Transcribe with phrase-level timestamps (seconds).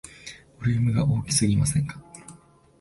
[0.59, 2.01] ボリュームが大きすぎませんか